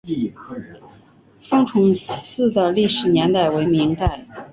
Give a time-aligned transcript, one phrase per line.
[1.47, 4.25] 封崇寺的历史年代为明代。